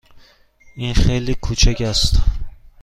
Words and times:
این 0.75 0.93
خیلی 0.93 1.35
کوچک 1.35 1.81
است. 1.81 2.17